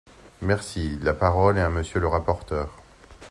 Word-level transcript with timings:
Merci! 0.41 0.97
La 1.03 1.13
parole 1.13 1.59
est 1.59 1.61
à 1.61 1.69
Monsieur 1.69 1.99
le 1.99 2.07
rapporteur. 2.07 2.81